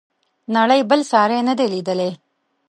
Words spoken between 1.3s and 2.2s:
نه دی لیدلی.